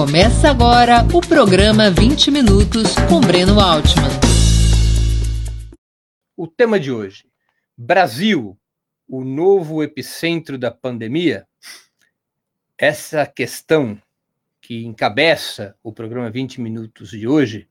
Começa 0.00 0.48
agora 0.48 1.06
o 1.14 1.20
programa 1.20 1.90
20 1.90 2.30
Minutos 2.30 2.94
com 3.06 3.20
Breno 3.20 3.60
Altman. 3.60 4.08
O 6.34 6.46
tema 6.46 6.80
de 6.80 6.90
hoje: 6.90 7.26
Brasil, 7.76 8.58
o 9.06 9.22
novo 9.22 9.82
epicentro 9.82 10.56
da 10.56 10.70
pandemia. 10.70 11.46
Essa 12.78 13.26
questão 13.26 14.00
que 14.58 14.86
encabeça 14.86 15.76
o 15.82 15.92
programa 15.92 16.30
20 16.30 16.62
Minutos 16.62 17.10
de 17.10 17.28
hoje 17.28 17.68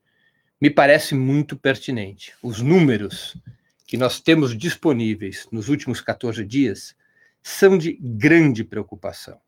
me 0.61 0.69
parece 0.69 1.15
muito 1.15 1.57
pertinente. 1.57 2.35
Os 2.43 2.61
números 2.61 3.35
que 3.87 3.97
nós 3.97 4.21
temos 4.21 4.55
disponíveis 4.55 5.47
nos 5.51 5.67
últimos 5.67 5.99
14 5.99 6.45
dias 6.45 6.95
são 7.41 7.75
de 7.75 7.93
grande 7.93 8.63
preocupação. 8.63 9.41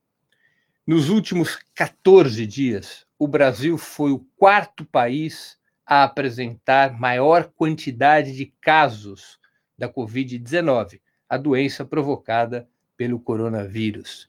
Nos 0.86 1.10
últimos 1.10 1.60
14 1.76 2.46
dias, 2.48 3.06
o 3.20 3.28
Brasil 3.28 3.78
foi 3.78 4.12
o 4.12 4.26
quarto 4.36 4.84
país 4.84 5.56
a 5.86 6.04
apresentar 6.04 7.00
maior 7.00 7.52
quantidade 7.56 8.36
de 8.36 8.48
casos 8.60 9.38
da 9.78 9.88
Covid-19, 9.88 11.00
a 11.30 11.38
doença 11.38 11.86
provocada 11.86 12.68
pelo 12.98 13.20
coronavírus. 13.20 14.28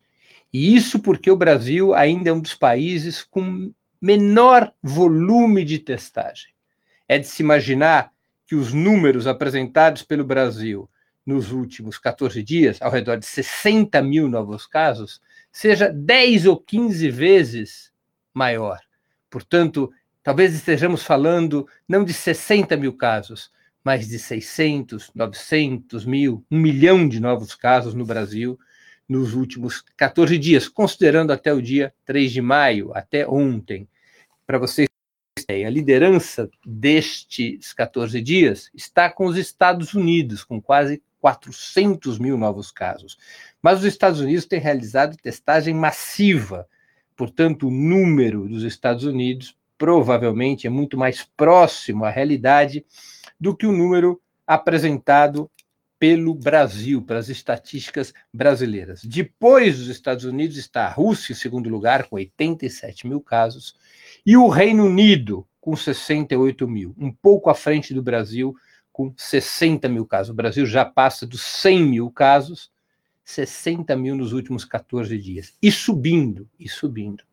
E 0.52 0.76
isso 0.76 0.98
porque 0.98 1.30
o 1.30 1.36
Brasil 1.36 1.94
ainda 1.94 2.28
é 2.28 2.32
um 2.34 2.40
dos 2.40 2.54
países 2.54 3.22
com 3.22 3.72
menor 3.98 4.74
volume 4.82 5.64
de 5.64 5.78
testagem. 5.78 6.52
É 7.08 7.18
de 7.18 7.26
se 7.26 7.42
imaginar 7.42 8.12
que 8.46 8.54
os 8.54 8.74
números 8.74 9.26
apresentados 9.26 10.02
pelo 10.02 10.24
Brasil 10.24 10.88
nos 11.24 11.50
últimos 11.50 11.96
14 11.96 12.42
dias, 12.42 12.82
ao 12.82 12.90
redor 12.90 13.16
de 13.16 13.24
60 13.24 14.02
mil 14.02 14.28
novos 14.28 14.66
casos, 14.66 15.20
seja 15.52 15.90
10 15.90 16.46
ou 16.46 16.56
15 16.56 17.10
vezes 17.10 17.92
maior. 18.32 18.80
Portanto, 19.28 19.92
talvez 20.22 20.54
estejamos 20.54 21.04
falando 21.04 21.68
não 21.86 22.02
de 22.02 22.14
60 22.14 22.76
mil 22.76 22.94
casos, 22.94 23.52
mas 23.84 24.08
de 24.08 24.18
600, 24.18 25.10
900 25.14 26.04
mil, 26.06 26.44
um 26.50 26.58
milhão 26.58 27.06
de 27.06 27.20
novos 27.20 27.54
casos 27.54 27.94
no 27.94 28.06
Brasil 28.06 28.58
nos 29.08 29.34
últimos 29.34 29.84
14 29.96 30.38
dias, 30.38 30.68
considerando 30.68 31.32
até 31.32 31.52
o 31.52 31.60
dia 31.60 31.92
3 32.06 32.32
de 32.32 32.40
maio, 32.40 32.92
até 32.94 33.28
ontem. 33.28 33.86
Para 34.46 34.58
vocês 34.58 34.88
terem 35.46 35.66
a 35.66 35.70
liderança 35.70 36.48
destes 36.64 37.72
14 37.72 38.20
dias 38.22 38.70
está 38.74 39.10
com 39.10 39.26
os 39.26 39.36
Estados 39.36 39.92
Unidos, 39.92 40.44
com 40.44 40.60
quase 40.60 41.02
400 41.22 42.18
mil 42.18 42.36
novos 42.36 42.72
casos. 42.72 43.16
Mas 43.62 43.78
os 43.78 43.84
Estados 43.84 44.18
Unidos 44.18 44.44
têm 44.44 44.58
realizado 44.58 45.16
testagem 45.16 45.72
massiva, 45.72 46.68
portanto, 47.16 47.68
o 47.68 47.70
número 47.70 48.48
dos 48.48 48.64
Estados 48.64 49.04
Unidos 49.04 49.56
provavelmente 49.78 50.66
é 50.66 50.70
muito 50.70 50.98
mais 50.98 51.24
próximo 51.36 52.04
à 52.04 52.10
realidade 52.10 52.84
do 53.40 53.56
que 53.56 53.66
o 53.66 53.72
número 53.72 54.20
apresentado 54.44 55.48
pelo 55.96 56.34
Brasil, 56.34 57.00
pelas 57.00 57.28
estatísticas 57.28 58.12
brasileiras. 58.34 59.04
Depois 59.04 59.78
dos 59.78 59.86
Estados 59.86 60.24
Unidos 60.24 60.56
está 60.56 60.86
a 60.86 60.92
Rússia, 60.92 61.32
em 61.32 61.36
segundo 61.36 61.70
lugar, 61.70 62.08
com 62.08 62.16
87 62.16 63.06
mil 63.06 63.20
casos, 63.20 63.76
e 64.26 64.36
o 64.36 64.48
Reino 64.48 64.86
Unido, 64.86 65.46
com 65.60 65.76
68 65.76 66.66
mil, 66.66 66.92
um 66.98 67.12
pouco 67.12 67.48
à 67.48 67.54
frente 67.54 67.94
do 67.94 68.02
Brasil, 68.02 68.56
com 68.92 69.12
60 69.16 69.88
mil 69.88 70.06
casos. 70.06 70.30
O 70.30 70.34
Brasil 70.34 70.66
já 70.66 70.84
passa 70.84 71.26
dos 71.26 71.40
100 71.42 71.82
mil 71.82 72.10
casos, 72.10 72.70
60 73.24 73.96
mil 73.96 74.14
nos 74.14 74.32
últimos 74.32 74.64
14 74.64 75.16
dias. 75.18 75.56
E 75.62 75.72
subindo, 75.72 76.48
e 76.58 76.68
subindo. 76.68 77.24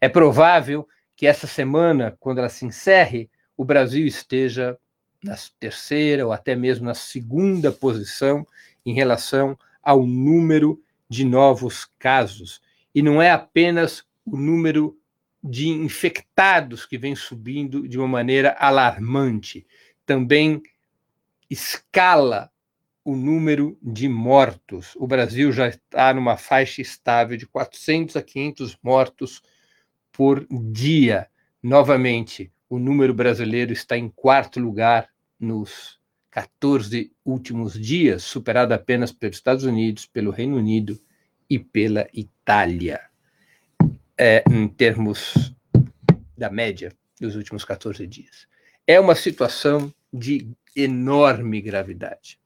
É 0.00 0.08
provável 0.08 0.88
que 1.14 1.26
essa 1.26 1.46
semana, 1.46 2.16
quando 2.18 2.38
ela 2.38 2.48
se 2.48 2.64
encerre, 2.64 3.30
o 3.56 3.64
Brasil 3.64 4.06
esteja 4.06 4.76
na 5.22 5.36
terceira 5.60 6.26
ou 6.26 6.32
até 6.32 6.56
mesmo 6.56 6.86
na 6.86 6.94
segunda 6.94 7.70
posição 7.70 8.46
em 8.84 8.94
relação 8.94 9.56
ao 9.82 10.04
número 10.04 10.82
de 11.08 11.24
novos 11.24 11.84
casos. 11.98 12.60
E 12.94 13.02
não 13.02 13.20
é 13.20 13.30
apenas 13.30 14.04
o 14.24 14.36
número 14.36 14.98
de 15.42 15.68
infectados 15.68 16.86
que 16.86 16.96
vem 16.96 17.14
subindo 17.14 17.88
de 17.88 17.98
uma 17.98 18.08
maneira 18.08 18.56
alarmante, 18.58 19.66
também 20.06 20.62
escala 21.52 22.50
o 23.04 23.14
número 23.14 23.76
de 23.82 24.08
mortos. 24.08 24.94
O 24.96 25.06
Brasil 25.06 25.52
já 25.52 25.68
está 25.68 26.14
numa 26.14 26.36
faixa 26.36 26.80
estável 26.80 27.36
de 27.36 27.46
400 27.46 28.16
a 28.16 28.22
500 28.22 28.78
mortos 28.82 29.42
por 30.10 30.46
dia. 30.50 31.28
Novamente, 31.62 32.50
o 32.70 32.78
número 32.78 33.12
brasileiro 33.12 33.72
está 33.72 33.98
em 33.98 34.08
quarto 34.08 34.60
lugar 34.60 35.08
nos 35.38 36.00
14 36.30 37.12
últimos 37.24 37.78
dias, 37.78 38.22
superado 38.22 38.72
apenas 38.72 39.12
pelos 39.12 39.36
Estados 39.36 39.64
Unidos, 39.64 40.06
pelo 40.06 40.30
Reino 40.30 40.56
Unido 40.56 40.98
e 41.50 41.58
pela 41.58 42.08
Itália, 42.14 43.00
é, 44.16 44.42
em 44.50 44.66
termos 44.68 45.54
da 46.36 46.48
média 46.48 46.92
dos 47.20 47.36
últimos 47.36 47.64
14 47.64 48.06
dias. 48.06 48.46
É 48.86 48.98
uma 48.98 49.14
situação 49.14 49.92
de 50.12 50.48
enorme 50.74 51.60
gravidade. 51.60 52.38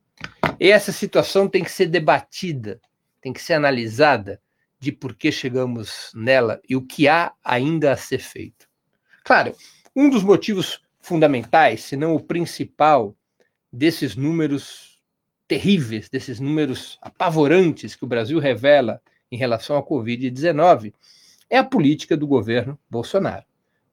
E 0.58 0.70
essa 0.70 0.92
situação 0.92 1.48
tem 1.48 1.62
que 1.62 1.70
ser 1.70 1.86
debatida, 1.86 2.80
tem 3.20 3.32
que 3.32 3.42
ser 3.42 3.54
analisada 3.54 4.40
de 4.78 4.92
por 4.92 5.14
que 5.14 5.32
chegamos 5.32 6.12
nela 6.14 6.60
e 6.68 6.76
o 6.76 6.82
que 6.82 7.08
há 7.08 7.32
ainda 7.44 7.92
a 7.92 7.96
ser 7.96 8.18
feito. 8.18 8.68
Claro, 9.24 9.54
um 9.94 10.08
dos 10.08 10.22
motivos 10.22 10.80
fundamentais, 11.00 11.82
se 11.82 11.96
não 11.96 12.14
o 12.14 12.20
principal, 12.20 13.16
desses 13.72 14.16
números 14.16 14.98
terríveis, 15.48 16.08
desses 16.08 16.40
números 16.40 16.98
apavorantes 17.00 17.94
que 17.94 18.04
o 18.04 18.08
Brasil 18.08 18.38
revela 18.38 19.00
em 19.30 19.36
relação 19.36 19.76
à 19.76 19.82
Covid-19, 19.82 20.92
é 21.48 21.58
a 21.58 21.64
política 21.64 22.16
do 22.16 22.26
governo 22.26 22.78
Bolsonaro. 22.90 23.44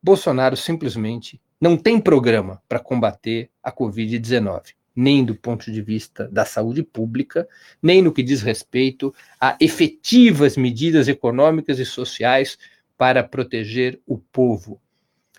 Bolsonaro 0.02 0.58
simplesmente 0.58 1.42
não 1.64 1.78
tem 1.78 1.98
programa 1.98 2.62
para 2.68 2.78
combater 2.78 3.50
a 3.64 3.72
Covid-19, 3.72 4.74
nem 4.94 5.24
do 5.24 5.34
ponto 5.34 5.72
de 5.72 5.82
vista 5.82 6.28
da 6.28 6.44
saúde 6.44 6.84
pública, 6.84 7.48
nem 7.82 8.02
no 8.02 8.12
que 8.12 8.22
diz 8.22 8.42
respeito 8.42 9.16
a 9.40 9.56
efetivas 9.62 10.58
medidas 10.58 11.08
econômicas 11.08 11.80
e 11.80 11.86
sociais 11.86 12.58
para 12.98 13.24
proteger 13.24 13.98
o 14.06 14.18
povo. 14.18 14.82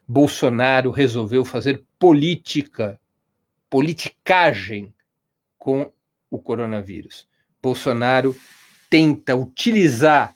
Bolsonaro 0.08 0.90
resolveu 0.90 1.44
fazer 1.44 1.84
política, 1.98 2.98
politicagem 3.68 4.94
com 5.58 5.92
o 6.30 6.38
coronavírus. 6.38 7.28
Bolsonaro 7.62 8.34
tenta 8.88 9.36
utilizar 9.36 10.34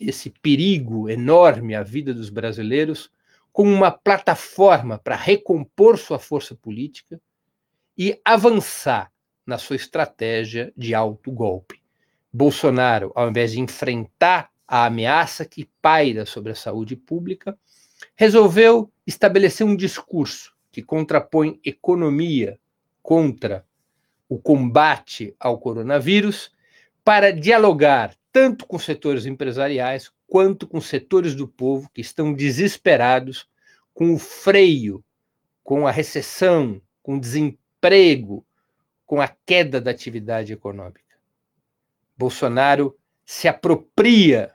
esse 0.00 0.30
perigo 0.42 1.08
enorme 1.08 1.76
à 1.76 1.84
vida 1.84 2.12
dos 2.12 2.28
brasileiros 2.28 3.08
como 3.52 3.70
uma 3.70 3.90
plataforma 3.90 4.98
para 4.98 5.14
recompor 5.14 5.98
sua 5.98 6.18
força 6.18 6.54
política 6.54 7.20
e 7.96 8.18
avançar 8.24 9.12
na 9.46 9.58
sua 9.58 9.76
estratégia 9.76 10.72
de 10.76 10.94
alto 10.94 11.30
golpe. 11.30 11.82
Bolsonaro, 12.32 13.12
ao 13.14 13.28
invés 13.28 13.52
de 13.52 13.60
enfrentar 13.60 14.50
a 14.66 14.86
ameaça 14.86 15.44
que 15.44 15.68
paira 15.82 16.24
sobre 16.24 16.52
a 16.52 16.54
saúde 16.54 16.96
pública, 16.96 17.58
resolveu 18.16 18.90
estabelecer 19.06 19.66
um 19.66 19.76
discurso 19.76 20.54
que 20.70 20.82
contrapõe 20.82 21.60
economia 21.62 22.58
contra 23.02 23.66
o 24.28 24.38
combate 24.38 25.36
ao 25.38 25.58
coronavírus 25.58 26.50
para 27.04 27.32
dialogar 27.32 28.16
tanto 28.32 28.66
com 28.66 28.78
setores 28.78 29.26
empresariais 29.26 30.10
quanto 30.26 30.66
com 30.66 30.80
setores 30.80 31.34
do 31.34 31.46
povo 31.46 31.90
que 31.92 32.00
estão 32.00 32.32
desesperados 32.32 33.46
com 33.92 34.14
o 34.14 34.18
freio, 34.18 35.04
com 35.62 35.86
a 35.86 35.90
recessão, 35.90 36.80
com 37.02 37.16
o 37.16 37.20
desemprego, 37.20 38.44
com 39.04 39.20
a 39.20 39.28
queda 39.28 39.80
da 39.80 39.90
atividade 39.90 40.52
econômica. 40.52 41.02
Bolsonaro 42.16 42.96
se 43.24 43.46
apropria 43.46 44.52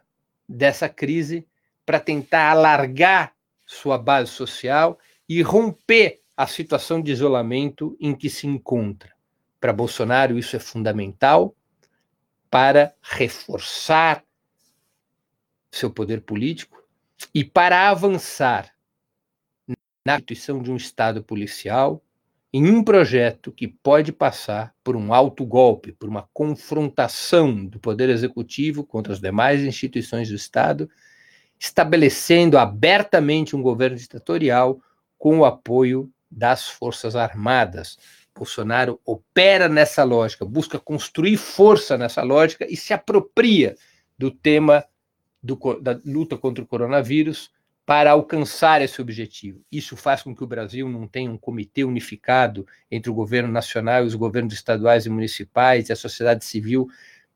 dessa 0.50 0.90
crise 0.90 1.48
para 1.86 2.00
tentar 2.00 2.50
alargar 2.50 3.34
sua 3.66 3.98
base 3.98 4.32
social 4.32 4.98
e 5.30 5.42
romper 5.42 6.22
a 6.36 6.48
situação 6.48 7.02
de 7.02 7.12
isolamento 7.12 7.96
em 8.00 8.16
que 8.16 8.30
se 8.30 8.48
encontra. 8.48 9.12
Para 9.60 9.74
Bolsonaro, 9.74 10.38
isso 10.38 10.56
é 10.56 10.60
fundamental 10.60 11.56
para 12.50 12.94
reforçar 13.02 14.24
seu 15.72 15.90
poder 15.92 16.22
político 16.22 16.84
e 17.34 17.44
para 17.44 17.90
avançar 17.90 18.74
na 20.06 20.16
instituição 20.16 20.62
de 20.62 20.72
um 20.72 20.78
Estado 20.78 21.24
policial 21.24 22.02
em 22.54 22.70
um 22.70 22.84
projeto 22.84 23.52
que 23.52 23.68
pode 23.68 24.12
passar 24.12 24.74
por 24.84 24.96
um 24.96 25.14
alto 25.14 25.46
golpe, 25.46 25.92
por 25.92 26.08
uma 26.08 26.30
confrontação 26.34 27.66
do 27.66 27.80
poder 27.80 28.10
executivo 28.10 28.84
contra 28.84 29.12
as 29.14 29.20
demais 29.20 29.62
instituições 29.62 30.30
do 30.30 30.36
Estado 30.36 30.90
estabelecendo 31.60 32.58
abertamente 32.58 33.56
um 33.56 33.62
governo 33.62 33.98
ditatorial 33.98 34.80
com 35.18 35.40
o 35.40 35.46
apoio 35.46 36.12
das 36.30 36.68
Forças 36.68 37.16
Armadas. 37.16 37.98
Bolsonaro 38.38 39.00
opera 39.06 39.68
nessa 39.68 40.04
lógica, 40.04 40.46
busca 40.46 40.80
construir 40.80 41.38
força 41.38 41.98
nessa 41.98 42.22
lógica 42.22 42.66
e 42.70 42.78
se 42.78 42.94
apropria 42.94 43.76
do 44.18 44.30
tema 44.32 44.86
do, 45.42 45.58
da 45.82 46.00
luta 46.06 46.38
contra 46.38 46.64
o 46.64 46.68
coronavírus 46.68 47.52
para 47.86 48.12
alcançar 48.12 48.82
esse 48.82 49.02
objetivo. 49.02 49.62
Isso 49.72 49.96
faz 49.96 50.22
com 50.22 50.36
que 50.36 50.44
o 50.44 50.48
Brasil 50.48 50.90
não 50.90 51.08
tenha 51.08 51.32
um 51.32 51.38
comitê 51.38 51.86
unificado 51.86 52.68
entre 52.92 53.10
o 53.10 53.14
governo 53.14 53.50
nacional 53.50 54.04
e 54.04 54.08
os 54.08 54.16
governos 54.16 54.54
estaduais 54.54 55.06
e 55.06 55.10
municipais 55.10 55.88
e 55.88 55.94
a 55.94 55.96
sociedade 55.96 56.44
civil 56.44 56.90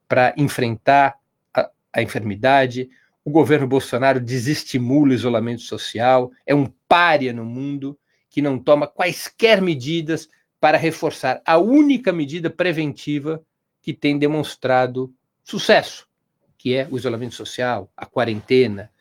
para 0.10 0.34
enfrentar 0.36 1.16
a, 1.54 1.70
a 1.94 2.02
enfermidade. 2.02 2.90
O 3.24 3.32
governo 3.32 3.66
Bolsonaro 3.66 4.20
desestimula 4.20 5.12
o 5.12 5.14
isolamento 5.14 5.62
social, 5.62 6.32
é 6.46 6.54
um 6.54 6.66
pária 6.86 7.32
no 7.32 7.46
mundo 7.46 7.98
que 8.30 8.42
não 8.42 8.60
toma 8.60 8.88
quaisquer 8.88 9.62
medidas 9.62 10.28
para 10.62 10.78
reforçar 10.78 11.42
a 11.44 11.58
única 11.58 12.14
medida 12.14 12.48
preventiva 12.48 13.44
que 13.82 13.94
tem 13.94 14.20
demonstrado 14.20 15.12
sucesso, 15.44 16.08
que 16.56 16.76
é 16.76 16.88
o 16.92 16.98
isolamento 16.98 17.34
social, 17.34 17.92
a 17.98 18.06
quarentena, 18.06 18.92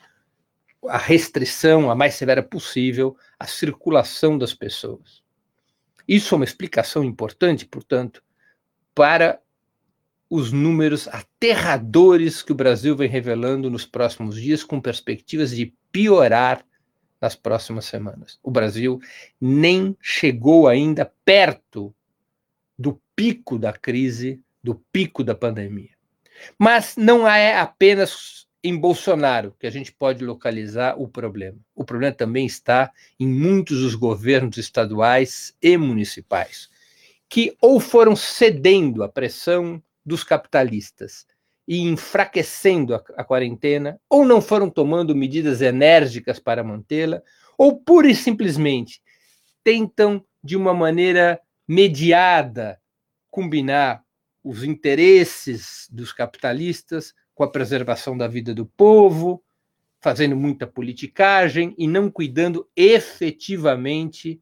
a 0.89 0.97
restrição 0.97 1.91
a 1.91 1.95
mais 1.95 2.15
severa 2.15 2.43
possível 2.43 3.15
à 3.39 3.47
circulação 3.47 4.39
das 4.39 4.55
pessoas. 4.55 5.23
Isso 6.09 6.35
é 6.35 6.37
uma 6.37 6.47
explicação 6.47 7.05
importante, 7.05 7.67
portanto, 7.67 8.23
para 8.95 9.39
os 10.31 10.51
números 10.51 11.09
aterradores 11.09 12.41
que 12.41 12.53
o 12.53 12.55
Brasil 12.55 12.97
vem 12.97 13.09
revelando 13.09 13.69
nos 13.69 13.85
próximos 13.85 14.37
dias, 14.37 14.65
com 14.65 14.81
perspectivas 14.81 15.51
de 15.51 15.75
piorar 15.93 16.65
nas 17.21 17.37
próximas 17.37 17.85
semanas. 17.85 18.39
O 18.43 18.51
Brasil 18.51 19.01
nem 19.41 19.97
chegou 20.01 20.67
ainda 20.67 21.13
perto 21.25 21.95
do 22.79 23.01
pico 23.15 23.59
da 23.59 23.73
crise, 23.73 24.41
do 24.63 24.75
pico 24.93 25.23
da 25.23 25.35
pandemia. 25.35 25.91
Mas 26.59 26.97
não 26.97 27.29
é 27.29 27.59
apenas 27.59 28.49
em 28.63 28.77
Bolsonaro 28.77 29.55
que 29.59 29.67
a 29.67 29.71
gente 29.71 29.93
pode 29.93 30.25
localizar 30.25 30.99
o 30.99 31.09
problema. 31.09 31.59
O 31.75 31.85
problema 31.85 32.15
também 32.15 32.47
está 32.47 32.91
em 33.19 33.27
muitos 33.27 33.81
dos 33.81 33.95
governos 33.95 34.57
estaduais 34.57 35.55
e 35.63 35.77
municipais, 35.77 36.69
que 37.29 37.57
ou 37.61 37.81
foram 37.81 38.17
cedendo 38.17 39.03
à 39.03 39.09
pressão 39.09 39.83
dos 40.05 40.25
capitalistas 40.25 41.27
e 41.67 41.81
enfraquecendo 41.81 42.95
a, 42.95 43.03
a 43.17 43.25
quarentena, 43.25 44.01
ou 44.09 44.25
não 44.25 44.41
foram 44.41 44.69
tomando 44.69 45.15
medidas 45.15 45.61
enérgicas 45.61 46.39
para 46.39 46.65
mantê-la, 46.65 47.23
ou 47.57 47.79
pura 47.79 48.09
e 48.09 48.15
simplesmente 48.15 49.01
tentam, 49.63 50.25
de 50.43 50.57
uma 50.57 50.73
maneira 50.73 51.41
mediada, 51.69 52.81
combinar 53.31 54.03
os 54.43 54.65
interesses 54.65 55.87
dos 55.91 56.13
capitalistas 56.13 57.15
com 57.35 57.45
a 57.45 57.51
preservação 57.51 58.17
da 58.17 58.27
vida 58.27 58.55
do 58.55 58.67
povo, 58.67 59.43
fazendo 60.01 60.35
muita 60.35 60.67
politicagem 60.67 61.75
e 61.77 61.87
não 61.87 62.11
cuidando 62.11 62.69
efetivamente 62.75 64.41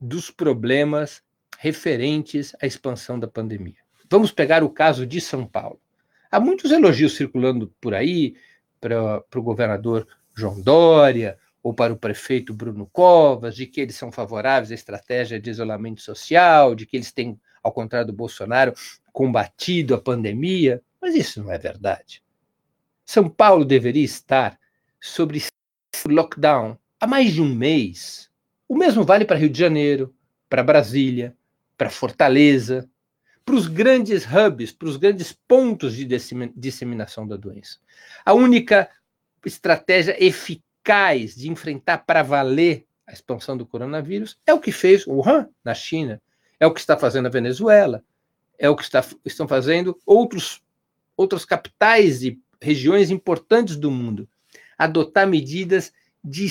dos 0.00 0.30
problemas 0.30 1.22
referentes 1.58 2.54
à 2.62 2.66
expansão 2.66 3.18
da 3.18 3.26
pandemia. 3.26 3.83
Vamos 4.10 4.30
pegar 4.30 4.62
o 4.62 4.70
caso 4.70 5.06
de 5.06 5.20
São 5.20 5.46
Paulo. 5.46 5.80
Há 6.30 6.38
muitos 6.40 6.70
elogios 6.70 7.14
circulando 7.14 7.72
por 7.80 7.94
aí 7.94 8.34
para, 8.80 9.22
o 9.34 9.42
governador 9.42 10.06
João 10.34 10.60
Dória 10.60 11.38
ou 11.62 11.72
para 11.72 11.92
o 11.92 11.96
prefeito 11.96 12.52
Bruno 12.52 12.86
Covas, 12.92 13.56
de 13.56 13.66
que 13.66 13.80
eles 13.80 13.96
são 13.96 14.12
favoráveis 14.12 14.70
à 14.70 14.74
estratégia 14.74 15.40
de 15.40 15.48
isolamento 15.48 16.02
social, 16.02 16.74
de 16.74 16.84
que 16.84 16.96
eles 16.96 17.10
têm, 17.10 17.40
ao 17.62 17.72
contrário 17.72 18.08
do 18.08 18.12
Bolsonaro, 18.12 18.74
combatido 19.12 19.94
a 19.94 20.00
pandemia. 20.00 20.82
Mas 21.00 21.14
isso 21.14 21.42
não 21.42 21.50
é 21.50 21.56
verdade. 21.56 22.22
São 23.06 23.28
Paulo 23.28 23.64
deveria 23.64 24.04
estar 24.04 24.58
sobre 25.00 25.42
lockdown 26.06 26.76
há 27.00 27.06
mais 27.06 27.32
de 27.32 27.40
um 27.40 27.54
mês. 27.54 28.30
O 28.68 28.76
mesmo 28.76 29.04
vale 29.04 29.24
para 29.24 29.36
Rio 29.36 29.48
de 29.48 29.58
Janeiro, 29.58 30.14
para 30.48 30.62
Brasília, 30.62 31.36
para 31.76 31.90
Fortaleza, 31.90 32.88
para 33.44 33.54
os 33.54 33.66
grandes 33.66 34.24
hubs, 34.24 34.72
para 34.72 34.88
os 34.88 34.96
grandes 34.96 35.32
pontos 35.46 35.94
de 35.94 36.06
disseminação 36.56 37.26
da 37.26 37.36
doença. 37.36 37.78
A 38.24 38.32
única 38.32 38.88
estratégia 39.44 40.16
eficaz 40.22 41.34
de 41.34 41.50
enfrentar 41.50 41.98
para 41.98 42.22
valer 42.22 42.86
a 43.06 43.12
expansão 43.12 43.56
do 43.56 43.66
coronavírus 43.66 44.38
é 44.46 44.54
o 44.54 44.60
que 44.60 44.72
fez 44.72 45.06
Wuhan, 45.06 45.48
na 45.62 45.74
China, 45.74 46.20
é 46.58 46.66
o 46.66 46.72
que 46.72 46.80
está 46.80 46.96
fazendo 46.96 47.26
a 47.26 47.30
Venezuela, 47.30 48.02
é 48.58 48.68
o 48.68 48.76
que 48.76 48.82
está, 48.82 49.04
estão 49.24 49.46
fazendo 49.46 49.98
outros 50.06 50.62
outras 51.16 51.44
capitais 51.44 52.24
e 52.24 52.40
regiões 52.60 53.10
importantes 53.10 53.76
do 53.76 53.90
mundo. 53.90 54.28
Adotar 54.76 55.28
medidas 55.28 55.92
de 56.24 56.48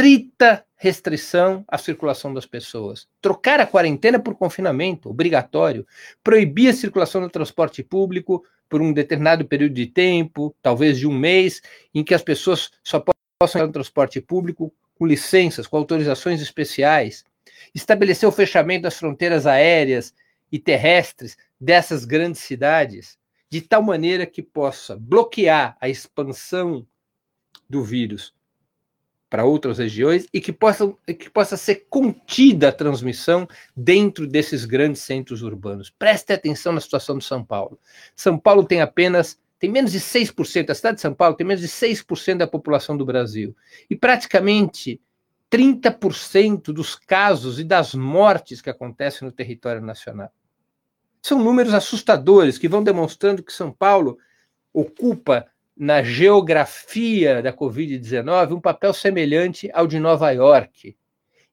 estrita 0.00 0.64
restrição 0.76 1.62
à 1.68 1.76
circulação 1.76 2.32
das 2.32 2.46
pessoas, 2.46 3.06
trocar 3.20 3.60
a 3.60 3.66
quarentena 3.66 4.18
por 4.18 4.34
confinamento 4.34 5.10
obrigatório, 5.10 5.86
proibir 6.24 6.70
a 6.70 6.72
circulação 6.72 7.20
do 7.20 7.28
transporte 7.28 7.82
público 7.82 8.42
por 8.66 8.80
um 8.80 8.94
determinado 8.94 9.44
período 9.44 9.74
de 9.74 9.86
tempo, 9.86 10.56
talvez 10.62 10.98
de 10.98 11.06
um 11.06 11.12
mês, 11.12 11.60
em 11.94 12.02
que 12.02 12.14
as 12.14 12.22
pessoas 12.22 12.70
só 12.82 13.04
possam 13.38 13.60
ir 13.60 13.66
no 13.66 13.72
transporte 13.72 14.22
público 14.22 14.72
com 14.98 15.06
licenças, 15.06 15.66
com 15.66 15.76
autorizações 15.76 16.40
especiais, 16.40 17.22
estabelecer 17.74 18.26
o 18.26 18.32
fechamento 18.32 18.84
das 18.84 18.98
fronteiras 18.98 19.46
aéreas 19.46 20.14
e 20.50 20.58
terrestres 20.58 21.36
dessas 21.60 22.06
grandes 22.06 22.40
cidades, 22.40 23.18
de 23.50 23.60
tal 23.60 23.82
maneira 23.82 24.24
que 24.24 24.42
possa 24.42 24.96
bloquear 24.96 25.76
a 25.78 25.90
expansão 25.90 26.86
do 27.68 27.84
vírus 27.84 28.32
para 29.30 29.44
outras 29.44 29.78
regiões 29.78 30.26
e 30.34 30.40
que 30.40 30.52
possa, 30.52 30.92
que 31.06 31.30
possa 31.30 31.56
ser 31.56 31.86
contida 31.88 32.68
a 32.68 32.72
transmissão 32.72 33.48
dentro 33.76 34.26
desses 34.26 34.64
grandes 34.64 35.02
centros 35.02 35.40
urbanos. 35.40 35.88
Preste 35.88 36.32
atenção 36.32 36.72
na 36.72 36.80
situação 36.80 37.16
de 37.16 37.24
São 37.24 37.44
Paulo. 37.44 37.78
São 38.16 38.36
Paulo 38.36 38.64
tem 38.64 38.80
apenas 38.80 39.38
tem 39.60 39.70
menos 39.70 39.92
de 39.92 40.00
6%, 40.00 40.70
a 40.70 40.74
cidade 40.74 40.96
de 40.96 41.02
São 41.02 41.12
Paulo 41.12 41.36
tem 41.36 41.46
menos 41.46 41.60
de 41.60 41.68
6% 41.68 42.38
da 42.38 42.46
população 42.46 42.96
do 42.96 43.04
Brasil. 43.04 43.54
E 43.90 43.94
praticamente 43.94 44.98
30% 45.50 46.72
dos 46.72 46.94
casos 46.94 47.60
e 47.60 47.64
das 47.64 47.94
mortes 47.94 48.62
que 48.62 48.70
acontecem 48.70 49.26
no 49.26 49.32
território 49.32 49.82
nacional. 49.82 50.32
São 51.20 51.38
números 51.44 51.74
assustadores 51.74 52.56
que 52.56 52.68
vão 52.68 52.82
demonstrando 52.82 53.42
que 53.42 53.52
São 53.52 53.70
Paulo 53.70 54.16
ocupa 54.72 55.46
na 55.80 56.02
geografia 56.02 57.40
da 57.40 57.54
Covid-19 57.54 58.52
um 58.52 58.60
papel 58.60 58.92
semelhante 58.92 59.70
ao 59.72 59.86
de 59.86 59.98
Nova 59.98 60.30
York. 60.30 60.94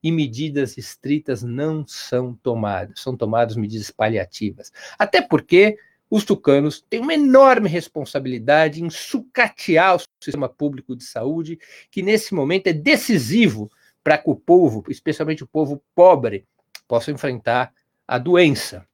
E 0.03 0.11
medidas 0.11 0.77
estritas 0.77 1.43
não 1.43 1.87
são 1.87 2.33
tomadas, 2.35 2.99
são 2.99 3.15
tomadas 3.15 3.55
medidas 3.55 3.89
paliativas. 3.89 4.69
Até 4.99 5.21
porque 5.21 5.77
os 6.09 6.25
tucanos 6.25 6.81
têm 6.89 6.99
uma 6.99 7.13
enorme 7.13 7.69
responsabilidade 7.69 8.83
em 8.83 8.89
sucatear 8.89 9.95
o 9.95 10.01
sistema 10.21 10.49
público 10.49 10.93
de 10.93 11.05
saúde, 11.05 11.57
que 11.89 12.01
nesse 12.01 12.33
momento 12.33 12.67
é 12.67 12.73
decisivo 12.73 13.71
para 14.03 14.17
que 14.17 14.29
o 14.29 14.35
povo, 14.35 14.83
especialmente 14.89 15.45
o 15.45 15.47
povo 15.47 15.81
pobre, 15.95 16.45
possa 16.85 17.11
enfrentar 17.11 17.73
a 18.05 18.17
doença. 18.17 18.85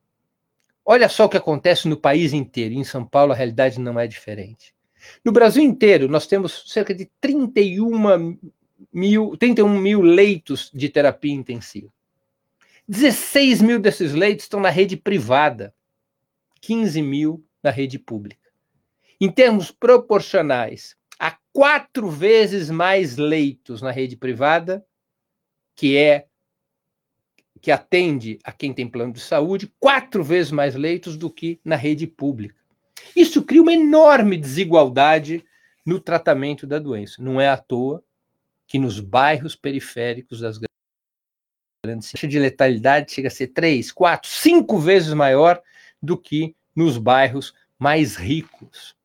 Olha 0.85 1.09
só 1.09 1.25
o 1.25 1.29
que 1.29 1.37
acontece 1.37 1.87
no 1.87 1.97
país 1.97 2.33
inteiro. 2.33 2.75
Em 2.75 2.83
São 2.83 3.03
Paulo, 3.03 3.31
a 3.33 3.35
realidade 3.35 3.79
não 3.79 3.99
é 3.99 4.05
diferente. 4.05 4.73
No 5.23 5.31
Brasil 5.31 5.63
inteiro, 5.63 6.07
nós 6.07 6.27
temos 6.27 6.63
cerca 6.67 6.93
de 6.93 7.09
31 7.19 8.37
mil, 8.91 9.37
31 9.37 9.79
mil 9.79 10.01
leitos 10.01 10.69
de 10.73 10.89
terapia 10.89 11.33
intensiva. 11.33 11.91
16 12.87 13.61
mil 13.61 13.79
desses 13.79 14.13
leitos 14.13 14.45
estão 14.45 14.59
na 14.59 14.69
rede 14.69 14.97
privada, 14.97 15.73
15 16.61 17.01
mil 17.01 17.45
na 17.61 17.71
rede 17.71 17.97
pública. 17.97 18.49
Em 19.19 19.31
termos 19.31 19.71
proporcionais, 19.71 20.95
há 21.17 21.37
quatro 21.53 22.09
vezes 22.09 22.69
mais 22.69 23.15
leitos 23.15 23.81
na 23.81 23.91
rede 23.91 24.17
privada, 24.17 24.85
que 25.75 25.97
é 25.97 26.27
que 27.61 27.71
atende 27.71 28.37
a 28.43 28.51
quem 28.51 28.73
tem 28.73 28.85
plano 28.85 29.13
de 29.13 29.21
saúde, 29.21 29.73
quatro 29.79 30.21
vezes 30.21 30.51
mais 30.51 30.75
leitos 30.75 31.15
do 31.15 31.31
que 31.31 31.61
na 31.63 31.77
rede 31.77 32.05
pública. 32.05 32.62
Isso 33.15 33.43
cria 33.43 33.61
uma 33.61 33.73
enorme 33.73 34.37
desigualdade 34.37 35.43
no 35.85 35.99
tratamento 35.99 36.65
da 36.65 36.79
doença. 36.79 37.21
Não 37.21 37.39
é 37.39 37.49
à 37.49 37.57
toa 37.57 38.03
que 38.67 38.79
nos 38.79 38.99
bairros 38.99 39.55
periféricos 39.55 40.39
das 40.39 40.57
grandes 40.57 42.07
cidades, 42.07 42.29
de 42.29 42.39
letalidade 42.39 43.11
chega 43.11 43.27
a 43.27 43.31
ser 43.31 43.47
três, 43.47 43.91
quatro, 43.91 44.29
cinco 44.29 44.79
vezes 44.79 45.13
maior 45.13 45.61
do 46.01 46.17
que 46.17 46.55
nos 46.75 46.97
bairros 46.97 47.53
mais 47.77 48.15
ricos. 48.15 48.95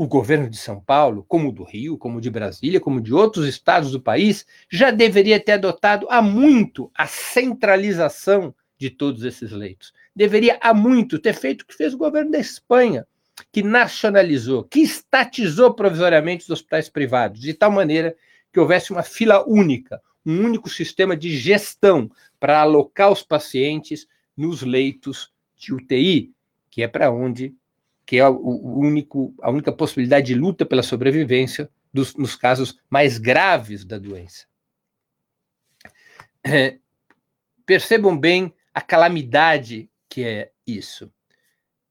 o 0.00 0.06
governo 0.06 0.48
de 0.48 0.56
São 0.56 0.80
Paulo, 0.80 1.24
como 1.26 1.48
o 1.48 1.52
do 1.52 1.64
Rio, 1.64 1.98
como 1.98 2.18
o 2.18 2.20
de 2.20 2.30
Brasília, 2.30 2.78
como 2.78 3.00
de 3.00 3.12
outros 3.12 3.48
estados 3.48 3.90
do 3.90 4.00
país, 4.00 4.46
já 4.70 4.92
deveria 4.92 5.40
ter 5.40 5.52
adotado 5.52 6.06
há 6.08 6.22
muito 6.22 6.88
a 6.94 7.08
centralização 7.08 8.54
de 8.78 8.90
todos 8.90 9.24
esses 9.24 9.50
leitos. 9.50 9.92
Deveria 10.14 10.56
há 10.60 10.72
muito 10.72 11.18
ter 11.18 11.34
feito 11.34 11.62
o 11.62 11.66
que 11.66 11.74
fez 11.74 11.94
o 11.94 11.98
governo 11.98 12.30
da 12.30 12.38
Espanha, 12.38 13.04
que 13.52 13.62
nacionalizou, 13.62 14.64
que 14.64 14.80
estatizou 14.80 15.74
provisoriamente 15.74 16.44
os 16.44 16.50
hospitais 16.50 16.88
privados, 16.88 17.40
de 17.40 17.54
tal 17.54 17.70
maneira 17.70 18.16
que 18.52 18.60
houvesse 18.60 18.90
uma 18.90 19.02
fila 19.02 19.44
única, 19.48 20.00
um 20.24 20.44
único 20.44 20.68
sistema 20.68 21.16
de 21.16 21.36
gestão 21.36 22.10
para 22.38 22.60
alocar 22.60 23.10
os 23.10 23.22
pacientes 23.22 24.06
nos 24.36 24.62
leitos 24.62 25.32
de 25.56 25.74
UTI, 25.74 26.32
que 26.70 26.82
é 26.82 26.88
para 26.88 27.10
onde 27.10 27.54
que 28.08 28.16
é 28.16 28.26
o 28.26 28.78
único, 28.78 29.34
a 29.42 29.50
única 29.50 29.70
possibilidade 29.70 30.28
de 30.28 30.34
luta 30.34 30.64
pela 30.64 30.82
sobrevivência 30.82 31.68
dos, 31.92 32.16
nos 32.16 32.34
casos 32.34 32.78
mais 32.88 33.18
graves 33.18 33.84
da 33.84 33.98
doença. 33.98 34.46
É, 36.42 36.78
percebam 37.66 38.18
bem 38.18 38.54
a 38.72 38.80
calamidade 38.80 39.90
que 40.08 40.24
é 40.24 40.50
isso. 40.66 41.12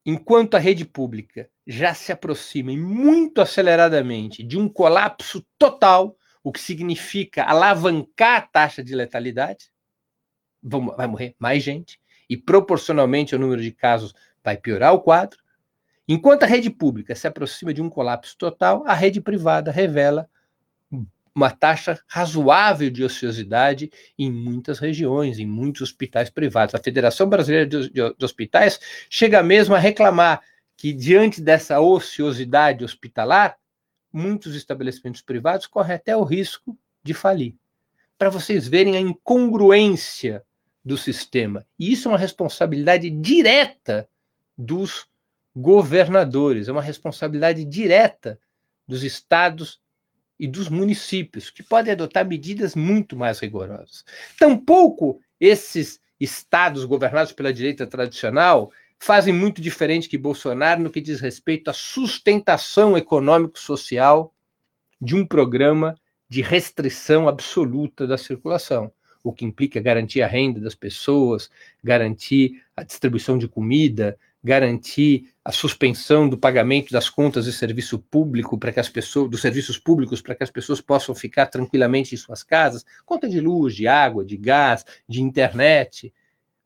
Enquanto 0.10 0.56
a 0.56 0.58
rede 0.58 0.86
pública 0.86 1.50
já 1.68 1.94
se 1.94 2.14
aproxima 2.14 2.72
muito 2.72 3.42
aceleradamente 3.42 4.42
de 4.42 4.58
um 4.58 4.70
colapso 4.70 5.46
total, 5.60 6.18
o 6.42 6.50
que 6.50 6.62
significa 6.62 7.44
alavancar 7.44 8.38
a 8.38 8.42
taxa 8.42 8.82
de 8.82 8.96
letalidade, 8.96 9.70
vai 10.64 11.08
morrer 11.08 11.36
mais 11.38 11.62
gente, 11.62 12.00
e 12.30 12.38
proporcionalmente 12.38 13.36
ao 13.36 13.42
número 13.42 13.62
de 13.62 13.74
casos 13.74 14.14
vai 14.42 14.56
piorar 14.56 14.94
o 14.94 15.02
quadro. 15.02 15.40
Enquanto 16.08 16.44
a 16.44 16.48
rede 16.48 16.70
pública 16.70 17.14
se 17.14 17.28
aproxima 17.28 17.74
de 17.74 17.82
um 17.82 17.90
colapso 17.90 18.38
total, 18.38 18.86
a 18.88 18.94
rede 18.94 19.20
privada 19.20 19.72
revela 19.72 20.30
uma 21.38 21.52
taxa 21.52 22.02
razoável 22.08 22.90
de 22.90 23.04
ociosidade 23.04 23.92
em 24.18 24.32
muitas 24.32 24.80
regiões, 24.80 25.38
em 25.38 25.46
muitos 25.46 25.84
hospitais 25.84 26.32
privados. 26.32 26.74
A 26.74 26.80
Federação 26.80 27.30
Brasileira 27.30 27.68
de, 27.68 28.02
Hospitais 28.26 28.80
chega 29.08 29.44
mesmo 29.44 29.76
a 29.76 29.80
reclamar 29.80 30.42
que, 30.76 30.92
diante 30.92 31.40
dessa 31.40 31.80
ociosidade 31.80 32.84
hospitalar, 32.84 33.56
muitos 34.12 34.56
estabelecimentos 34.56 35.22
privados 35.22 35.68
correm 35.68 35.96
até 35.96 36.18
o 36.18 36.24
risco 36.24 36.76
de 37.04 37.14
falir. 37.14 37.56
Para 38.18 38.32
vocês 38.32 38.68
verem 38.68 38.98
a 38.98 39.00
incongruência 39.00 40.44
do 40.84 40.98
sistema. 40.98 41.64
E 41.78 41.92
isso 41.92 42.08
é 42.08 42.12
uma 42.14 42.18
responsabilidade 42.18 43.12
direta 43.12 44.10
dos 44.58 45.06
governadores, 45.56 46.68
é 46.68 46.72
uma 46.72 46.82
responsabilidade 46.82 47.64
direta 47.64 48.40
dos 48.88 49.04
estados 49.04 49.80
e 50.40 50.48
dos 50.48 50.70
municípios, 50.70 51.50
que 51.50 51.64
podem 51.64 51.94
adotar 51.94 52.28
medidas 52.28 52.76
muito 52.76 53.16
mais 53.16 53.40
rigorosas. 53.40 54.06
Tampouco 54.38 55.20
esses 55.40 56.00
estados 56.20 56.86
governados 56.86 57.32
pela 57.32 57.54
direita 57.54 57.86
tradicional 57.86 58.72
fazem 59.00 59.34
muito 59.34 59.62
diferente 59.62 60.10
que 60.10 60.18
Bolsonaro 60.18 60.82
no 60.82 60.90
que 60.90 61.02
diz 61.02 61.20
respeito 61.20 61.70
à 61.70 61.74
sustentação 61.74 62.98
econômico-social 62.98 64.34
de 65.00 65.16
um 65.16 65.26
programa 65.26 65.96
de 66.30 66.42
restrição 66.42 67.28
absoluta 67.28 68.08
da 68.08 68.18
circulação 68.18 68.92
o 69.28 69.34
que 69.34 69.46
implica 69.46 69.82
garantir 69.82 70.22
a 70.22 70.28
renda 70.28 70.60
das 70.60 70.76
pessoas, 70.76 71.50
garantir 71.84 72.64
a 72.76 72.84
distribuição 72.84 73.38
de 73.38 73.48
comida, 73.48 74.18
garantir 74.48 75.30
a 75.44 75.52
suspensão 75.52 76.28
do 76.30 76.38
pagamento 76.38 76.94
das 76.94 77.10
contas 77.10 77.44
de 77.44 77.52
serviço 77.52 78.00
público 78.00 78.58
para 78.58 78.72
que 78.72 78.80
as 78.80 78.88
pessoas, 78.88 79.30
dos 79.30 79.42
serviços 79.42 79.78
públicos 79.78 80.22
para 80.22 80.36
que 80.36 80.44
as 80.44 80.50
pessoas 80.50 80.80
possam 80.80 81.14
ficar 81.14 81.48
tranquilamente 81.48 82.16
em 82.16 82.18
suas 82.18 82.44
casas, 82.44 82.86
conta 83.06 83.28
de 83.28 83.42
luz, 83.42 83.76
de 83.76 83.88
água, 83.88 84.24
de 84.24 84.38
gás, 84.38 84.86
de 85.08 85.22
internet. 85.22 86.14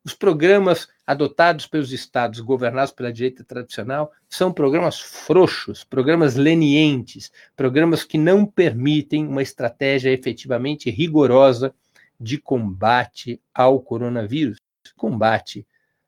Os 0.03 0.13
programas 0.13 0.87
adotados 1.05 1.65
pelos 1.65 1.91
estados 1.91 2.39
governados 2.39 2.93
pela 2.93 3.11
direita 3.11 3.43
tradicional 3.43 4.11
são 4.29 4.53
programas 4.53 4.99
frouxos, 4.99 5.83
programas 5.83 6.35
lenientes, 6.35 7.31
programas 7.55 8.03
que 8.03 8.17
não 8.17 8.45
permitem 8.45 9.27
uma 9.27 9.41
estratégia 9.41 10.11
efetivamente 10.11 10.91
rigorosa 10.91 11.73
de 12.19 12.37
combate 12.37 13.41
ao 13.51 13.79
coronavírus, 13.79 14.59
combate 14.95 15.65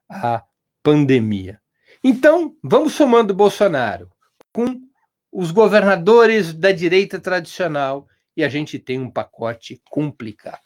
à 0.07 0.43
pandemia. 0.83 1.62
Então, 2.03 2.57
vamos 2.61 2.93
somando 2.93 3.33
Bolsonaro 3.33 4.09
com 4.51 4.81
os 5.31 5.51
governadores 5.51 6.53
da 6.53 6.71
direita 6.71 7.17
tradicional 7.17 8.07
e 8.35 8.43
a 8.43 8.49
gente 8.49 8.77
tem 8.77 8.99
um 8.99 9.09
pacote 9.09 9.81
complicado. 9.89 10.59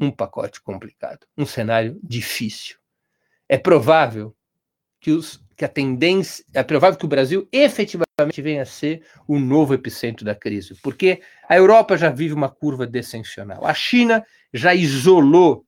Um 0.00 0.10
pacote 0.10 0.60
complicado, 0.60 1.24
um 1.38 1.46
cenário 1.46 2.00
difícil. 2.02 2.78
É 3.48 3.56
provável 3.56 4.34
que, 5.00 5.12
os, 5.12 5.40
que 5.56 5.64
a 5.64 5.68
tendência, 5.68 6.44
é 6.52 6.64
provável 6.64 6.98
que 6.98 7.04
o 7.04 7.08
Brasil 7.08 7.48
efetivamente 7.52 8.42
venha 8.42 8.62
a 8.62 8.66
ser 8.66 9.06
o 9.28 9.38
novo 9.38 9.74
epicentro 9.74 10.24
da 10.24 10.34
crise, 10.34 10.74
porque 10.82 11.22
a 11.48 11.56
Europa 11.56 11.96
já 11.96 12.10
vive 12.10 12.34
uma 12.34 12.48
curva 12.48 12.86
descensional. 12.86 13.64
A 13.64 13.72
China 13.72 14.26
já 14.52 14.74
isolou 14.74 15.64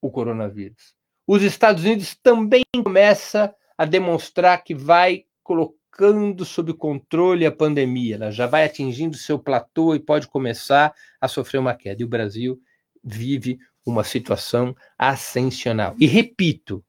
o 0.00 0.10
coronavírus. 0.10 0.94
Os 1.26 1.42
Estados 1.42 1.82
Unidos 1.82 2.16
também 2.22 2.62
começa 2.84 3.52
a 3.82 3.84
demonstrar 3.84 4.62
que 4.62 4.76
vai 4.76 5.24
colocando 5.42 6.44
sob 6.44 6.72
controle 6.72 7.44
a 7.44 7.50
pandemia, 7.50 8.14
ela 8.14 8.30
já 8.30 8.46
vai 8.46 8.64
atingindo 8.64 9.16
seu 9.16 9.40
platô 9.40 9.92
e 9.92 9.98
pode 9.98 10.28
começar 10.28 10.94
a 11.20 11.26
sofrer 11.26 11.58
uma 11.58 11.74
queda. 11.74 12.00
E 12.00 12.04
o 12.04 12.08
Brasil 12.08 12.60
vive 13.02 13.58
uma 13.84 14.04
situação 14.04 14.72
ascensional. 14.96 15.96
E 15.98 16.06
repito, 16.06 16.84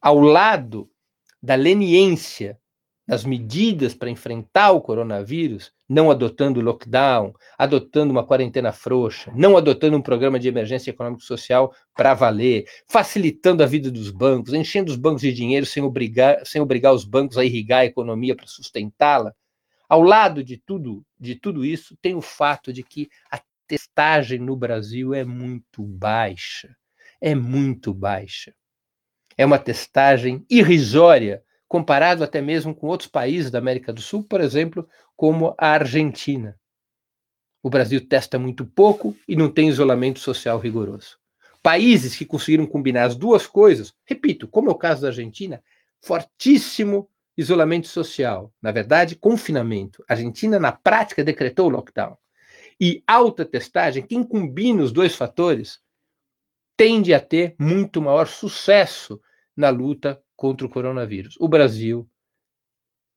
ao 0.00 0.18
lado 0.18 0.90
da 1.42 1.54
leniência 1.54 2.58
das 3.06 3.26
medidas 3.26 3.92
para 3.92 4.08
enfrentar 4.08 4.70
o 4.70 4.80
coronavírus, 4.80 5.70
não 5.88 6.10
adotando 6.10 6.60
lockdown, 6.60 7.32
adotando 7.56 8.12
uma 8.12 8.26
quarentena 8.26 8.72
frouxa, 8.72 9.32
não 9.34 9.56
adotando 9.56 9.96
um 9.96 10.02
programa 10.02 10.38
de 10.38 10.46
emergência 10.46 10.90
econômico-social 10.90 11.74
para 11.94 12.12
valer, 12.12 12.66
facilitando 12.86 13.62
a 13.62 13.66
vida 13.66 13.90
dos 13.90 14.10
bancos, 14.10 14.52
enchendo 14.52 14.90
os 14.90 14.98
bancos 14.98 15.22
de 15.22 15.32
dinheiro 15.32 15.64
sem 15.64 15.82
obrigar, 15.82 16.44
sem 16.44 16.60
obrigar 16.60 16.92
os 16.92 17.04
bancos 17.04 17.38
a 17.38 17.44
irrigar 17.44 17.80
a 17.80 17.86
economia 17.86 18.36
para 18.36 18.46
sustentá-la. 18.46 19.32
Ao 19.88 20.02
lado 20.02 20.44
de 20.44 20.58
tudo, 20.58 21.02
de 21.18 21.34
tudo 21.34 21.64
isso, 21.64 21.96
tem 22.02 22.14
o 22.14 22.20
fato 22.20 22.70
de 22.72 22.82
que 22.82 23.08
a 23.30 23.40
testagem 23.66 24.38
no 24.38 24.54
Brasil 24.54 25.14
é 25.14 25.24
muito 25.24 25.82
baixa. 25.82 26.76
É 27.20 27.34
muito 27.34 27.94
baixa. 27.94 28.54
É 29.36 29.46
uma 29.46 29.58
testagem 29.58 30.44
irrisória 30.50 31.42
comparado 31.68 32.24
até 32.24 32.40
mesmo 32.40 32.74
com 32.74 32.86
outros 32.86 33.08
países 33.08 33.50
da 33.50 33.58
América 33.58 33.92
do 33.92 34.00
Sul, 34.00 34.24
por 34.24 34.40
exemplo, 34.40 34.88
como 35.18 35.52
a 35.58 35.72
Argentina. 35.72 36.56
O 37.60 37.68
Brasil 37.68 38.06
testa 38.06 38.38
muito 38.38 38.64
pouco 38.64 39.16
e 39.26 39.34
não 39.34 39.50
tem 39.50 39.68
isolamento 39.68 40.20
social 40.20 40.60
rigoroso. 40.60 41.18
Países 41.60 42.16
que 42.16 42.24
conseguiram 42.24 42.64
combinar 42.64 43.02
as 43.02 43.16
duas 43.16 43.44
coisas, 43.44 43.92
repito, 44.06 44.46
como 44.46 44.68
é 44.68 44.72
o 44.72 44.76
caso 44.76 45.02
da 45.02 45.08
Argentina, 45.08 45.60
fortíssimo 46.00 47.10
isolamento 47.36 47.88
social, 47.88 48.54
na 48.62 48.70
verdade, 48.70 49.16
confinamento. 49.16 50.04
A 50.08 50.12
Argentina, 50.12 50.56
na 50.56 50.70
prática, 50.70 51.24
decretou 51.24 51.66
o 51.66 51.70
lockdown. 51.70 52.16
E 52.80 53.02
alta 53.04 53.44
testagem, 53.44 54.06
quem 54.06 54.22
combina 54.22 54.84
os 54.84 54.92
dois 54.92 55.16
fatores, 55.16 55.80
tende 56.76 57.12
a 57.12 57.18
ter 57.18 57.56
muito 57.58 58.00
maior 58.00 58.28
sucesso 58.28 59.20
na 59.56 59.68
luta 59.68 60.22
contra 60.36 60.64
o 60.64 60.70
coronavírus. 60.70 61.34
O 61.40 61.48
Brasil, 61.48 62.08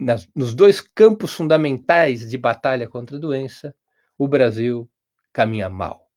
nas, 0.02 0.28
nos 0.36 0.56
dois 0.56 0.82
campos 0.82 1.34
fundamentais 1.34 2.28
de 2.28 2.38
batalha 2.38 2.88
contra 2.88 3.18
a 3.18 3.20
doença, 3.20 3.76
o 4.18 4.28
Brasil 4.28 4.90
caminha 5.32 5.70
mal. 5.70 6.10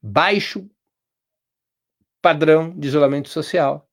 Baixo 0.00 0.68
padrão 2.20 2.70
de 2.78 2.86
isolamento 2.86 3.30
social 3.30 3.88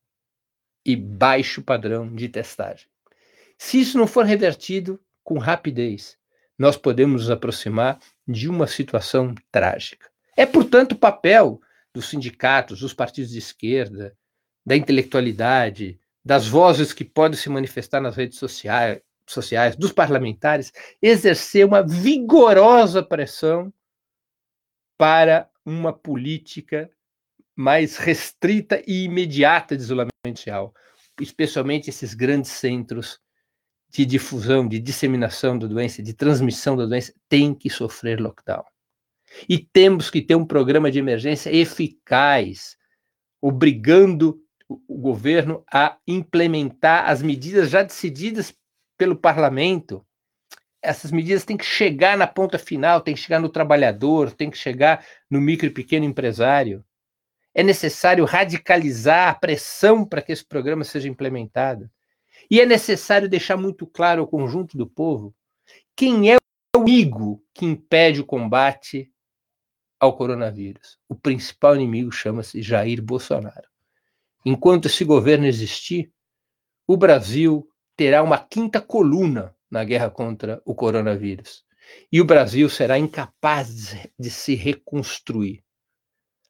e 0.85 0.95
baixo 0.95 1.61
padrão 1.61 2.13
de 2.13 2.27
testagem. 2.27 2.87
Se 3.57 3.79
isso 3.79 3.97
não 3.97 4.05
for 4.05 4.25
revertido 4.25 4.99
com 5.23 5.37
rapidez, 5.37 6.17
nós 6.57 6.75
podemos 6.75 7.21
nos 7.21 7.31
aproximar 7.31 7.99
de 8.27 8.49
uma 8.49 8.67
situação 8.67 9.33
trágica. 9.49 10.09
É, 10.35 10.45
portanto, 10.45 10.95
papel 10.95 11.61
dos 11.93 12.09
sindicatos, 12.09 12.81
dos 12.81 12.93
partidos 12.93 13.31
de 13.31 13.39
esquerda, 13.39 14.15
da 14.65 14.75
intelectualidade, 14.75 15.99
das 16.29 16.47
vozes 16.47 16.93
que 16.93 17.03
podem 17.03 17.35
se 17.35 17.49
manifestar 17.49 17.99
nas 17.99 18.15
redes 18.15 18.37
sociais, 18.37 19.01
sociais, 19.25 19.75
dos 19.75 19.91
parlamentares, 19.91 20.71
exercer 21.01 21.65
uma 21.65 21.81
vigorosa 21.81 23.01
pressão 23.01 23.73
para 24.95 25.49
uma 25.65 25.91
política 25.91 26.87
mais 27.55 27.97
restrita 27.97 28.79
e 28.85 29.05
imediata 29.05 29.75
de 29.75 29.81
isolamento 29.81 30.37
social, 30.37 30.71
especialmente 31.19 31.89
esses 31.89 32.13
grandes 32.13 32.51
centros 32.51 33.19
de 33.89 34.05
difusão, 34.05 34.67
de 34.67 34.79
disseminação 34.79 35.57
da 35.57 35.65
doença, 35.65 36.03
de 36.03 36.13
transmissão 36.13 36.77
da 36.77 36.85
doença, 36.85 37.11
tem 37.27 37.55
que 37.55 37.71
sofrer 37.71 38.21
lockdown. 38.21 38.63
E 39.49 39.57
temos 39.57 40.11
que 40.11 40.21
ter 40.21 40.35
um 40.35 40.45
programa 40.45 40.91
de 40.91 40.99
emergência 40.99 41.49
eficaz, 41.51 42.77
obrigando 43.41 44.39
o 44.69 44.97
governo 44.97 45.63
a 45.73 45.97
implementar 46.07 47.09
as 47.09 47.23
medidas 47.23 47.71
já 47.71 47.81
decididas 47.81 48.53
pelo 48.97 49.15
parlamento. 49.15 50.05
Essas 50.81 51.11
medidas 51.11 51.43
têm 51.43 51.57
que 51.57 51.65
chegar 51.65 52.15
na 52.15 52.27
ponta 52.27 52.59
final, 52.59 53.01
têm 53.01 53.15
que 53.15 53.21
chegar 53.21 53.39
no 53.39 53.49
trabalhador, 53.49 54.31
têm 54.31 54.49
que 54.49 54.57
chegar 54.57 55.05
no 55.29 55.41
micro 55.41 55.65
e 55.65 55.71
pequeno 55.71 56.05
empresário. 56.05 56.85
É 57.53 57.63
necessário 57.63 58.23
radicalizar 58.25 59.29
a 59.29 59.33
pressão 59.33 60.05
para 60.05 60.21
que 60.21 60.31
esse 60.31 60.45
programa 60.45 60.83
seja 60.83 61.09
implementado. 61.09 61.89
E 62.49 62.61
é 62.61 62.65
necessário 62.65 63.27
deixar 63.27 63.57
muito 63.57 63.87
claro 63.87 64.21
ao 64.21 64.27
conjunto 64.27 64.77
do 64.77 64.87
povo 64.87 65.35
quem 65.95 66.31
é 66.31 66.37
o 66.37 66.79
inimigo 66.79 67.43
que 67.53 67.65
impede 67.65 68.21
o 68.21 68.25
combate 68.25 69.11
ao 69.99 70.15
coronavírus. 70.15 70.97
O 71.09 71.15
principal 71.15 71.75
inimigo 71.75 72.11
chama-se 72.11 72.61
Jair 72.61 73.01
Bolsonaro. 73.01 73.67
Enquanto 74.45 74.87
esse 74.87 75.03
governo 75.03 75.45
existir, 75.45 76.11
o 76.87 76.95
Brasil 76.95 77.67
terá 77.95 78.23
uma 78.23 78.37
quinta 78.37 78.79
coluna 78.79 79.55
na 79.69 79.83
guerra 79.83 80.09
contra 80.09 80.61
o 80.65 80.73
coronavírus. 80.73 81.63
E 82.11 82.21
o 82.21 82.25
Brasil 82.25 82.69
será 82.69 82.97
incapaz 82.97 83.95
de 84.17 84.29
se 84.29 84.55
reconstruir. 84.55 85.63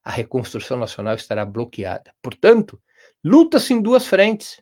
A 0.03 0.11
reconstrução 0.11 0.77
nacional 0.77 1.15
estará 1.15 1.45
bloqueada. 1.45 2.13
Portanto, 2.21 2.81
luta-se 3.23 3.73
em 3.73 3.81
duas 3.81 4.05
frentes 4.05 4.61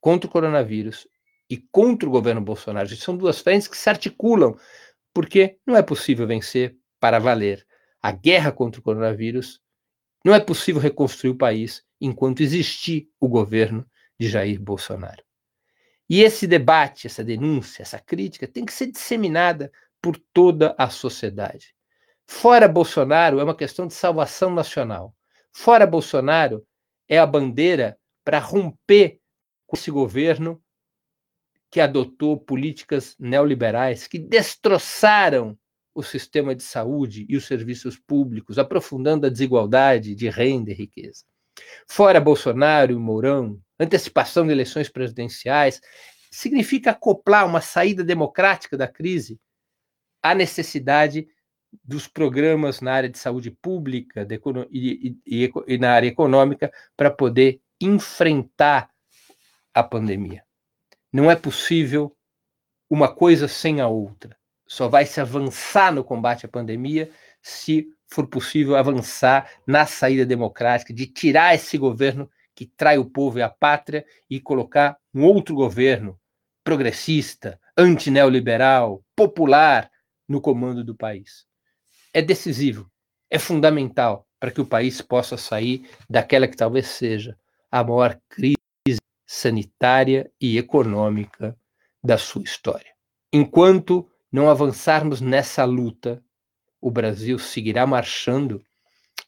contra 0.00 0.28
o 0.28 0.30
coronavírus 0.30 1.08
e 1.48 1.56
contra 1.56 2.08
o 2.08 2.12
governo 2.12 2.40
Bolsonaro. 2.40 2.88
São 2.96 3.16
duas 3.16 3.40
frentes 3.40 3.68
que 3.68 3.76
se 3.76 3.88
articulam, 3.88 4.56
porque 5.14 5.58
não 5.66 5.76
é 5.76 5.82
possível 5.82 6.26
vencer 6.26 6.76
para 7.00 7.18
valer 7.18 7.66
a 8.02 8.12
guerra 8.12 8.52
contra 8.52 8.80
o 8.80 8.84
coronavírus. 8.84 9.60
Não 10.24 10.34
é 10.34 10.40
possível 10.40 10.80
reconstruir 10.80 11.30
o 11.30 11.38
país 11.38 11.85
enquanto 12.00 12.42
existir 12.42 13.08
o 13.20 13.28
governo 13.28 13.86
de 14.18 14.28
Jair 14.28 14.60
Bolsonaro. 14.60 15.22
E 16.08 16.22
esse 16.22 16.46
debate, 16.46 17.06
essa 17.06 17.24
denúncia, 17.24 17.82
essa 17.82 17.98
crítica 17.98 18.46
tem 18.46 18.64
que 18.64 18.72
ser 18.72 18.86
disseminada 18.86 19.72
por 20.00 20.16
toda 20.32 20.74
a 20.78 20.88
sociedade. 20.88 21.74
Fora 22.26 22.68
Bolsonaro 22.68 23.40
é 23.40 23.44
uma 23.44 23.56
questão 23.56 23.86
de 23.86 23.94
salvação 23.94 24.52
nacional. 24.52 25.14
Fora 25.52 25.86
Bolsonaro 25.86 26.66
é 27.08 27.18
a 27.18 27.26
bandeira 27.26 27.98
para 28.24 28.38
romper 28.38 29.20
com 29.66 29.76
esse 29.76 29.90
governo 29.90 30.62
que 31.70 31.80
adotou 31.80 32.38
políticas 32.38 33.16
neoliberais 33.18 34.06
que 34.06 34.18
destroçaram 34.18 35.58
o 35.94 36.02
sistema 36.02 36.54
de 36.54 36.62
saúde 36.62 37.26
e 37.28 37.36
os 37.36 37.46
serviços 37.46 37.98
públicos, 37.98 38.58
aprofundando 38.58 39.26
a 39.26 39.30
desigualdade 39.30 40.14
de 40.14 40.28
renda 40.28 40.70
e 40.70 40.74
riqueza. 40.74 41.24
Fora 41.86 42.20
Bolsonaro 42.20 42.92
e 42.92 42.96
Mourão, 42.96 43.60
antecipação 43.78 44.46
de 44.46 44.52
eleições 44.52 44.88
presidenciais, 44.88 45.80
significa 46.30 46.90
acoplar 46.90 47.46
uma 47.46 47.60
saída 47.60 48.04
democrática 48.04 48.76
da 48.76 48.88
crise 48.88 49.40
à 50.22 50.34
necessidade 50.34 51.26
dos 51.84 52.06
programas 52.06 52.80
na 52.80 52.92
área 52.92 53.08
de 53.08 53.18
saúde 53.18 53.50
pública 53.50 54.24
de, 54.24 54.40
e, 54.70 55.16
e, 55.26 55.52
e 55.66 55.78
na 55.78 55.92
área 55.92 56.08
econômica 56.08 56.72
para 56.96 57.10
poder 57.10 57.60
enfrentar 57.80 58.90
a 59.74 59.82
pandemia. 59.82 60.42
Não 61.12 61.30
é 61.30 61.36
possível 61.36 62.16
uma 62.88 63.12
coisa 63.12 63.48
sem 63.48 63.80
a 63.80 63.88
outra. 63.88 64.36
Só 64.66 64.88
vai 64.88 65.06
se 65.06 65.20
avançar 65.20 65.92
no 65.92 66.02
combate 66.02 66.46
à 66.46 66.48
pandemia 66.48 67.10
se 67.42 67.88
for 68.08 68.26
possível 68.26 68.76
avançar 68.76 69.50
na 69.66 69.86
saída 69.86 70.24
democrática, 70.24 70.92
de 70.92 71.06
tirar 71.06 71.54
esse 71.54 71.76
governo 71.76 72.30
que 72.54 72.66
trai 72.66 72.98
o 72.98 73.04
povo 73.04 73.38
e 73.38 73.42
a 73.42 73.48
pátria 73.48 74.04
e 74.30 74.40
colocar 74.40 74.96
um 75.14 75.24
outro 75.24 75.54
governo 75.54 76.18
progressista, 76.64 77.60
antineoliberal, 77.76 79.04
popular 79.14 79.90
no 80.28 80.40
comando 80.40 80.82
do 80.82 80.96
país. 80.96 81.46
É 82.12 82.22
decisivo, 82.22 82.90
é 83.30 83.38
fundamental 83.38 84.26
para 84.40 84.50
que 84.50 84.60
o 84.60 84.66
país 84.66 85.00
possa 85.00 85.36
sair 85.36 85.88
daquela 86.08 86.48
que 86.48 86.56
talvez 86.56 86.88
seja 86.88 87.38
a 87.70 87.84
maior 87.84 88.18
crise 88.28 88.56
sanitária 89.26 90.30
e 90.40 90.56
econômica 90.56 91.56
da 92.02 92.16
sua 92.16 92.42
história. 92.42 92.94
Enquanto 93.32 94.08
não 94.30 94.48
avançarmos 94.48 95.20
nessa 95.20 95.64
luta, 95.64 96.22
o 96.80 96.90
Brasil 96.90 97.38
seguirá 97.38 97.86
marchando 97.86 98.62